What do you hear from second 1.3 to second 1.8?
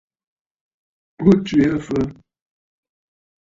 tswe aa